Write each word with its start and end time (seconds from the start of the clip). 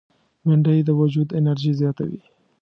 بېنډۍ 0.45 0.79
د 0.85 0.89
وجود 0.99 1.27
انرژي 1.39 1.71
زیاتوي 1.79 2.21